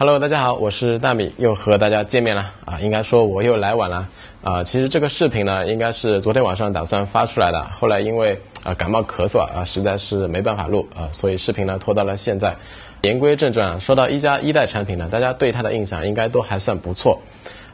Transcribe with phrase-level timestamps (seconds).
[0.00, 2.78] Hello，大家好，我是大米，又和大家见面了啊。
[2.80, 4.08] 应该说我又来晚了
[4.44, 4.62] 啊。
[4.62, 12.54] 其实这个视频呢，应该是昨天晚上打算发出来的，后来因为啊感冒咳嗽啊，实在是没办法录啊，所以视频呢拖到了现在。
[13.02, 17.20] 言归正传啊，说到一加一代产品呢，大家对它的印象应该都还算不错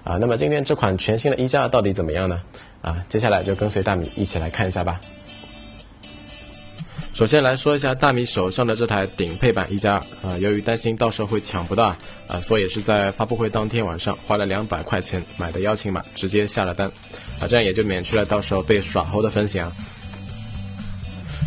[0.03, 0.17] 啊。
[0.19, 2.41] 那么今天这款全新的一加到底怎么样呢？
[2.81, 4.99] 啊，接下来就跟随大米一起来看一下吧。
[7.15, 11.95] 首先来说一下大米手上的这台顶配版一加二啊，由于担心到时候会抢不到
[12.27, 16.91] 啊，所以是在发布会当天晚上花了两百块钱买的邀请码，直接下了单
[17.41, 19.73] 啊，这样也就免去了到时候被耍猴的风险啊。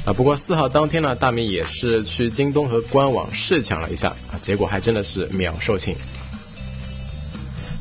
[0.05, 5.93] 啊，不过四号当天呢，大米也是去京东和官网试抢了一下啊，结果还真的是秒售罄。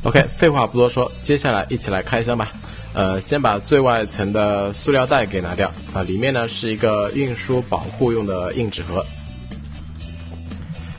[0.03, 2.51] OK，废话不多说，接下来一起来开箱吧。
[2.97, 9.05] 呃，先把最外层的塑料袋给拿掉啊，里面呢是一个运输保护用的硬纸盒。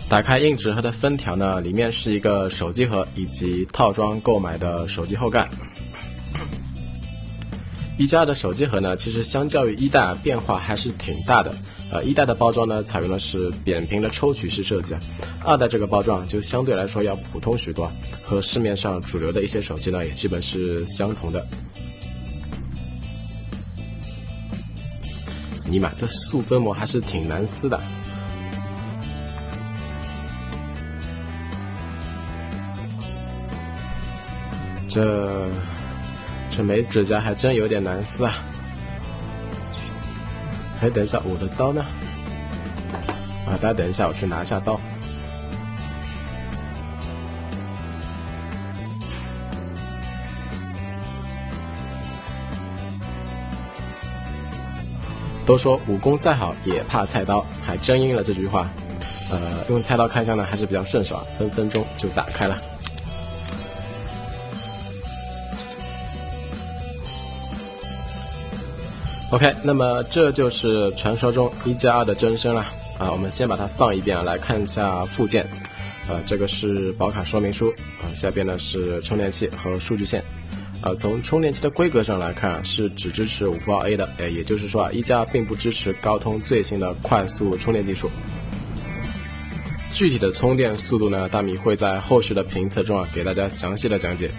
[0.09, 5.50] 打开硬纸盒的封条呢，里面是一个手机盒以及套装购买的手机后盖。
[7.98, 11.53] 一加二的手机盒呢，其实相较于一代啊变化还是挺大的。
[11.91, 14.94] 呃，一代的包装呢，采用的是扁平的抽取式设计，
[15.44, 17.91] 二代这个包装就相对来说要普通许多，
[18.22, 21.44] 和市面上主流的一些手机呢，也基本是相同的。
[25.70, 27.80] 尼玛，这塑封膜还是挺难撕的。
[34.88, 35.47] 这
[36.50, 38.34] 这没指甲还真有点难撕啊！
[40.80, 41.84] 哎，等一下，我的刀呢？
[43.47, 44.80] 啊，大家等一下，我去拿一下刀。
[55.48, 58.68] 都说武功再好也怕菜刀，还真应了这句话。
[59.30, 62.58] 呃，用菜刀开箱呢还是比较顺手啊，分分钟就打开了。
[69.31, 72.60] OK，那么这就是传说中一加二的真身了。
[72.98, 75.47] 啊，我们先把它放一遍，来看一下附件。
[76.10, 77.72] 呃，这个是保卡说明书。
[78.03, 80.22] 啊，下边呢是充电器和数据线。
[80.81, 88.09] 啊，从充电器的规格上来看，是只支持五伏二 A 的，哎，也就是说啊，一加并不支持高通最新的快速充电技术。
[89.93, 94.31] 具体的充电速度呢，大米会在后续的评测中啊，给大家详细的讲解。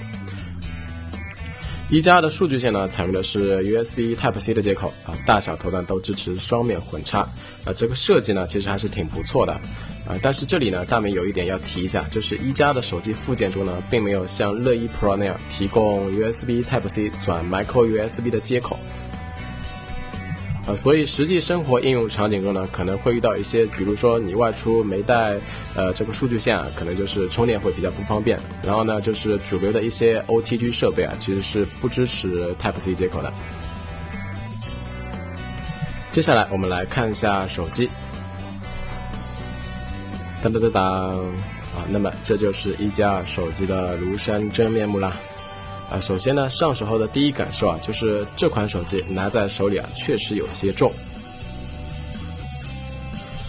[1.89, 7.27] 一加的数据线呢，采用的是 USB Type C 的接口啊，大小头呢都支持双面混插
[7.65, 9.59] 啊，这个设计呢，其实还是挺不错的
[10.09, 10.19] 啊。
[10.21, 18.77] 但是这里呢，大明有一点要提一下，就是一加的手机附件中呢，并没有像乐一 Pro 那样提供 USB Type C 转 Micro USB 的接口。
[20.77, 25.35] 所以实际生活应用场景中呢，可能会遇到一些，比如说你外出没带
[25.73, 28.39] 呃这个数据线啊，可能就是充电会比较不方便。
[28.63, 33.33] 然后呢，就是主流的一些 OTG 设备啊，其实是不支持 Type C 接口的。
[36.11, 37.89] 接下来我们来看一下手机，
[40.41, 40.83] 当当当当
[41.75, 45.15] 啊，那么这就是一加手机的庐山真面目啦。
[45.91, 50.91] 啊，首先呢，上手后的第一感受啊，就是这款手机拿在手里啊，确实有些重。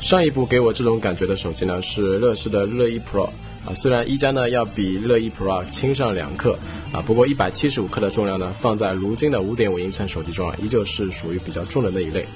[0.01, 3.27] 上一部给我这种感觉的手机呢，是乐视的乐一 Pro
[3.67, 6.59] 啊，虽然一加呢要比乐一 Pro 轻上两克
[6.93, 12.27] 啊，不过一百七十五克的重量呢，放在如今的五点五英寸手机中啊，依旧是属于比较重的那一类。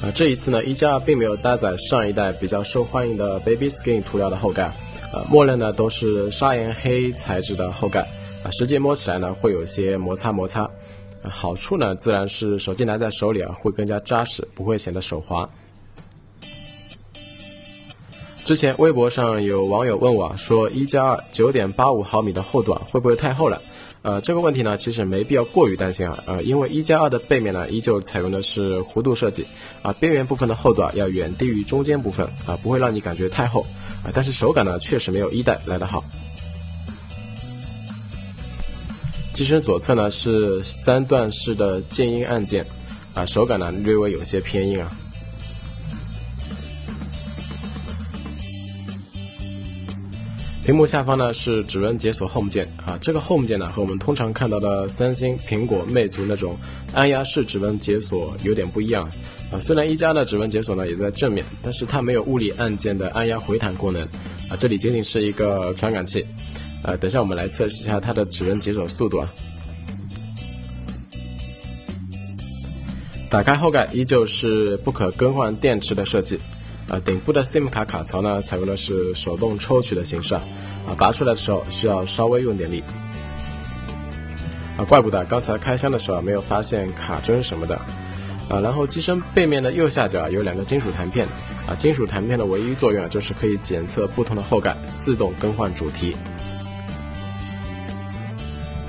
[0.00, 4.72] 啊，这一次呢，一加二并没有搭载上一代比较受欢迎的 Baby Skin 涂料的后盖。
[5.12, 8.02] 呃，默认呢都是砂岩黑材质的后盖，
[8.44, 10.70] 啊，实际摸起来呢会有些摩擦摩擦，
[11.22, 15.48] 好处呢自然是手机拿在手里啊会更加扎实，不会显得手滑。
[18.44, 23.60] 之前微博上有网友问我啊，说一加二九点八五毫米的厚度啊会不会太厚了？
[24.02, 29.46] 呃，这个问题呢其实没必要过于担心啊，呃，因为一加二的背面呢依旧采用的是弧度设计，
[29.82, 33.66] 啊，边缘部分的厚度啊要远低于中间部分啊，不会让你感觉太厚。
[34.04, 36.04] 啊，但是手感呢，确实没有一代来得好。
[39.34, 42.64] 机身左侧呢是三段式的静音按键，
[43.14, 44.96] 啊，手感呢略微有些偏硬啊。
[50.68, 56.58] 屏幕下方呢是指纹解锁 Home 键啊，这个 Home 键呢和我们通常看到的三星、苹果、魅族那种
[56.92, 59.10] 按压式指纹解锁有点不一样
[59.50, 59.58] 啊。
[59.58, 64.02] 虽然一加的指纹解锁呢也在正面，但是它没有物理按键的按压回弹功能
[64.50, 66.22] 啊，这里仅仅是一个传感器。
[66.82, 69.32] 呃，等下我们来测试一下它的指纹解锁速度啊。
[73.30, 76.38] 打开后盖依旧是不可更换电池的设计。
[76.88, 80.42] 啊，顶部的 SIM 卡卡槽呢，采用的是手动抽取的形式啊，
[80.96, 82.82] 拔出来的时候需要稍微用点力。
[84.78, 87.78] 啊，怪不得刚才开箱的时候没有发现卡针什么的。
[88.48, 91.26] 啊，然后机身背面的右下角有两个金属弹片，
[91.68, 96.16] 啊，金属弹片的唯一作用，就是可以检测不同的后盖，自动更换主题。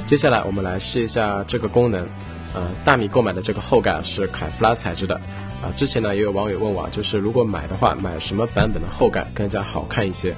[0.06, 2.08] 接下来我们来试一下这个功能。
[2.54, 5.20] 呃，大米购买的这个后盖是凯夫拉材质的。
[5.62, 10.32] 啊，之前呢也有网友问我，就是如果买的话，买什么版本的后盖更加好看一些？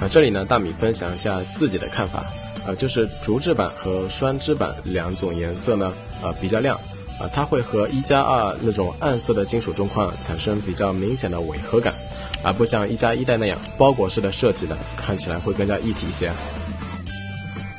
[0.00, 2.24] 啊，这里呢大米分享一下自己的看法。
[2.66, 6.76] 啊，就是竹制版和栓织版两种颜色呢，啊比较亮。
[7.18, 11.94] 啊，它会和一加二那种暗色的金属中框产生比较明显的违和感，
[12.42, 16.30] 而不像一加一代那样包裹式的设计呢，看起来会更加一体一些。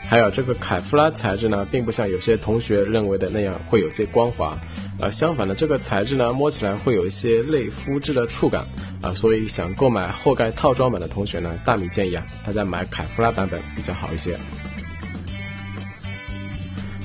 [0.10, 4.58] 还有这个凯夫拉材质呢，并不像有些同学认为的那样会有些光滑，
[5.02, 8.66] 呃，相反的，这个材质呢，摸起来会有一些类肤质的触感，
[9.02, 14.40] 啊，所以想购买后盖套装版的同学呢，大米建议啊，大家买凯夫拉版本比较好一些。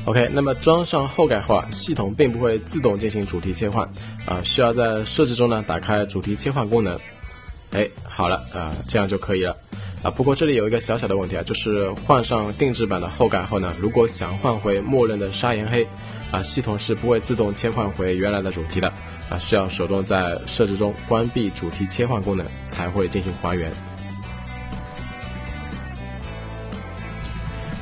[0.05, 3.89] OK，那么装上后盖后啊，系统并不会自动进行主题切换，
[4.27, 6.99] 啊，需要在设置中呢打开主题切换功能。
[7.73, 9.57] 哎，好了，啊，这样就可以了，
[10.03, 15.87] 啊，不过这里有一个小小的问题啊，就是换上定制版的后盖后呢，如果想换回默认的砂岩黑，
[16.33, 18.93] 啊，系统是不会自动切换回原来的主题的，
[19.31, 23.71] 啊，需要手动在设置中关闭主题切换功能才会进行还原。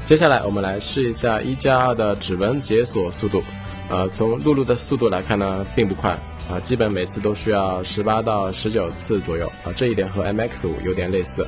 [0.04, 3.42] 接下来我们来试一下一加二的指纹解锁速度，
[3.88, 6.10] 呃，从露露的速度来看呢，并不快，
[6.50, 11.46] 啊，基本每次都需要十八到十九次左右，啊，这一点和 MX 五有点类似。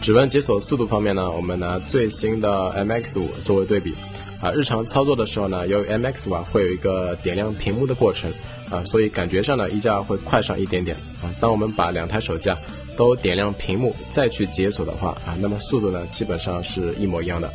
[0.00, 3.94] 指纹解锁速度方面呢，我们拿最新的 MX 五作为对比，
[4.40, 8.32] 啊，日常操作的时候呢，由于 MX 五啊会有一个点亮屏幕的过程，
[8.70, 12.58] 啊，所以感觉上呢一加会快上一点点，啊，当我们把两台手机啊
[12.96, 17.52] 都点亮屏幕再去解锁的话，啊，那么速度呢基本上是一模一样的。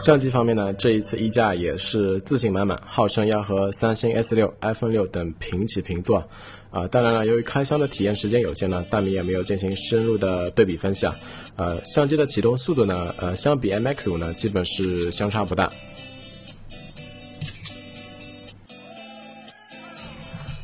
[0.00, 6.26] 相机方面呢，这一次一加也是自信满满，号称要和三星 S 六、iPhone 六等平起平坐。
[6.70, 11.14] 啊，当然了，由于开箱的体验时间有限呢，大米也没有进行深入的对比分析啊。
[11.56, 15.70] 呃，相机的启动速度呢，呃，相比 MX 五呢，基本是相差不大。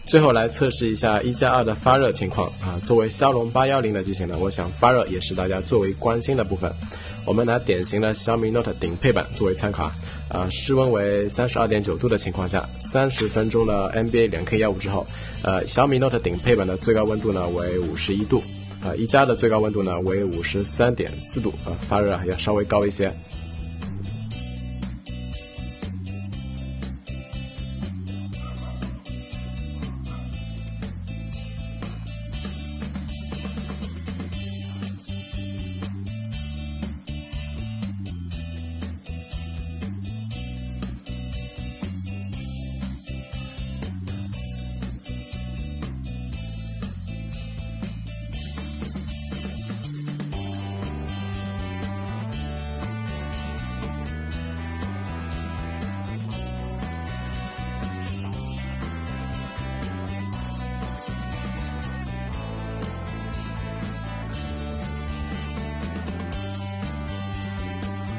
[0.06, 2.80] 最后来测试一下一加二的发热情况啊。
[2.84, 6.72] 作为骁龙八幺零的机型呢，我想发热也是大家最为关心的部分。
[7.26, 9.90] 我们拿典型的小米 Note 顶配版作为参考
[10.28, 15.04] 啊，室温为三十二点九度的情况下，三十分钟的 NBA 两 K 幺五之后，
[15.42, 18.40] 呃，小米 Note 顶配版的最高温度呢为五十一度，
[18.80, 23.12] 啊，一加的最高温度呢为五十三点四度，啊，发热啊要稍微高一些。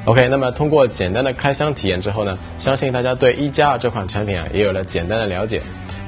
[0.08, 5.60] OK，那么通过简单的开箱体验之后呢，相信大家对一加二这款产品啊也有了简单的了解。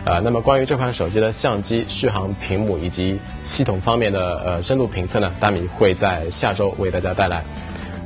[0.07, 7.45] 啊，那么关于这款手机的相机、续航、屏幕以及系统方面的呃深度评测呢，大米会在下周为大家带来。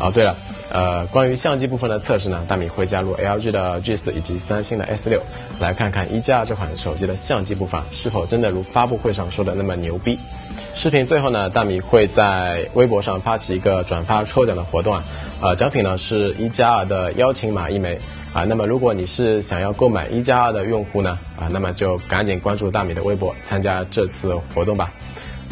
[0.01, 0.37] 啊，对了，
[0.75, 5.23] 呃，关于相机部分的测试呢，大米会加入 LG 的 G 四以及三星的 S 六，
[5.61, 10.19] 来看看一加二这款手机的相机部分是否真的如发布会上说的那么牛逼。
[10.75, 15.05] 视频最后呢，大米会在微博上发起一个转发抽奖的活动啊，
[15.41, 17.97] 呃，奖品呢是一加二的邀请码一枚
[18.33, 18.43] 啊。
[18.43, 24.93] 那么如果你是想要购买一加二的用户呢，啊，那么就赶紧关注大米的微博参加这次活动吧。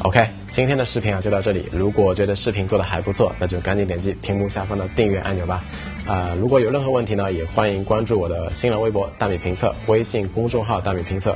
[0.05, 1.69] OK，今天的视频啊就到这里。
[1.71, 5.63] 如果觉得视频做的还不错，那就赶紧点击屏幕下方的订阅按钮吧。
[6.07, 11.31] 啊，如果有任何问题呢，也欢迎关注我的新浪微博大米评测，微信公众号大米评测，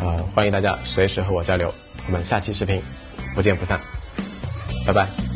[0.00, 1.74] 啊，欢迎大家随时和我交流。
[2.06, 2.80] 我们下期视频
[3.34, 3.80] 不见不散，
[4.86, 5.31] 拜拜。